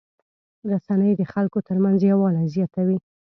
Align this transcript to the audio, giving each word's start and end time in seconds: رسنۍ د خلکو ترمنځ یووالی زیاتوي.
رسنۍ 0.71 1.11
د 1.17 1.21
خلکو 1.33 1.59
ترمنځ 1.67 1.99
یووالی 2.03 2.45
زیاتوي. 2.55 2.97